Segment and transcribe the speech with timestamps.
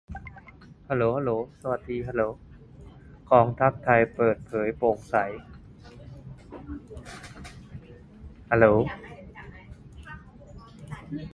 [3.31, 5.15] กองทัพไทย เปิดเผย โปร่งใส